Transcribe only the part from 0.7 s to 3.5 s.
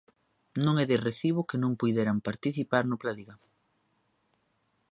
é de recibo que non puideran participar no Pladiga.